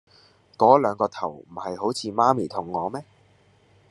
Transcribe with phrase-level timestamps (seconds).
[0.57, 3.05] 嗰兩個頭唔係好似媽咪同我咩